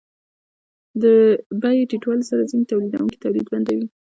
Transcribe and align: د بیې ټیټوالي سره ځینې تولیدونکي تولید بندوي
د 1.01 1.03
بیې 1.61 1.81
ټیټوالي 1.89 2.23
سره 2.29 2.47
ځینې 2.49 2.65
تولیدونکي 2.69 3.17
تولید 3.23 3.45
بندوي 3.53 3.87